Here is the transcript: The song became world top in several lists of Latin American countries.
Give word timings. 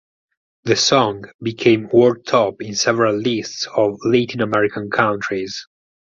The 0.63 0.75
song 0.77 1.25
became 1.43 1.87
world 1.93 2.25
top 2.25 2.55
in 2.59 2.73
several 2.73 3.15
lists 3.15 3.67
of 3.75 3.99
Latin 4.03 4.41
American 4.41 4.89
countries. 4.89 5.67